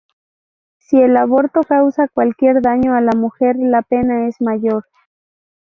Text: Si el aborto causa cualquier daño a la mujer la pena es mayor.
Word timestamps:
Si 0.79 0.99
el 0.99 1.15
aborto 1.15 1.61
causa 1.61 2.07
cualquier 2.07 2.63
daño 2.63 2.95
a 2.95 3.01
la 3.01 3.11
mujer 3.15 3.55
la 3.59 3.83
pena 3.83 4.27
es 4.27 4.41
mayor. 4.41 4.85